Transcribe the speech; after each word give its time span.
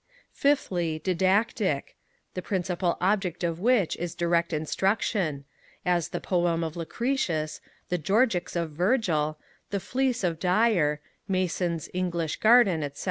5thly, 0.35 1.03
Didactic, 1.03 1.95
the 2.33 2.41
principal 2.41 2.97
object 2.99 3.43
of 3.43 3.59
which 3.59 3.95
is 3.97 4.15
direct 4.15 4.51
instruction; 4.51 5.45
as 5.85 6.09
the 6.09 6.19
Poem 6.19 6.63
of 6.63 6.75
Lucretius, 6.75 7.61
the 7.89 7.99
Georgics 7.99 8.55
of 8.55 8.71
Virgil, 8.71 9.37
The 9.69 9.79
Fleece 9.79 10.23
of 10.23 10.39
Dyer, 10.39 11.01
Mason's 11.27 11.87
English 11.93 12.37
Garden, 12.37 12.81
&c. 12.95 12.99